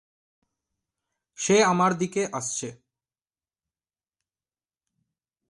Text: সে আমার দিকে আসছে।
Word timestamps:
সে 1.39 1.55
আমার 1.63 1.91
দিকে 1.97 2.21
আসছে। 2.31 2.67